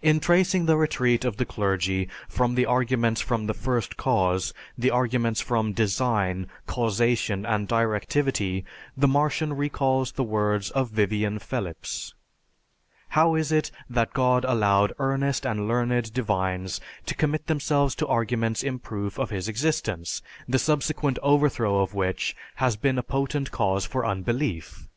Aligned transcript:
In 0.00 0.20
tracing 0.20 0.64
the 0.64 0.78
retreat 0.78 1.22
of 1.22 1.36
the 1.36 1.44
clergy 1.44 2.08
from 2.30 2.54
the 2.54 2.64
arguments 2.64 3.20
from 3.20 3.46
the 3.46 3.52
First 3.52 3.98
Cause, 3.98 4.54
the 4.78 4.88
arguments 4.90 5.42
from 5.42 5.74
design, 5.74 6.48
causation, 6.66 7.44
and 7.44 7.68
directivity, 7.68 8.64
the 8.96 9.06
Martian 9.06 9.52
recalls 9.52 10.12
the 10.12 10.22
words 10.24 10.70
of 10.70 10.88
Vivian 10.88 11.38
Phelips, 11.38 12.14
"How 13.08 13.34
is 13.34 13.52
it 13.52 13.70
that 13.90 14.14
God 14.14 14.46
allowed 14.46 14.94
earnest 14.98 15.44
and 15.44 15.68
learned 15.68 16.14
divines 16.14 16.80
to 17.04 17.14
commit 17.14 17.46
themselves 17.46 17.94
to 17.96 18.06
arguments 18.08 18.62
in 18.62 18.78
proof 18.78 19.18
of 19.18 19.28
His 19.28 19.46
existence, 19.46 20.22
the 20.48 20.58
subsequent 20.58 21.18
overthrow 21.22 21.80
of 21.80 21.92
which 21.92 22.34
has 22.54 22.76
been 22.76 22.96
a 22.96 23.02
potent 23.02 23.50
cause 23.50 23.84
for 23.84 24.06
unbelief?" 24.06 24.88